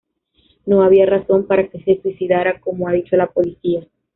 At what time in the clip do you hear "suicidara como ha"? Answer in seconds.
2.01-2.91